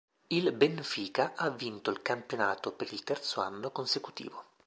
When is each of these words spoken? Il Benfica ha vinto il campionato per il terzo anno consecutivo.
Il 0.29 0.51
Benfica 0.53 1.33
ha 1.35 1.51
vinto 1.51 1.91
il 1.91 2.01
campionato 2.01 2.71
per 2.71 2.91
il 2.91 3.03
terzo 3.03 3.39
anno 3.39 3.69
consecutivo. 3.69 4.43